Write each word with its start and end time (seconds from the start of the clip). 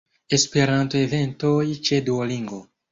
Esperanto-eventoj 0.37 1.63
ĉe 1.91 2.05
Duolingo. 2.11 2.67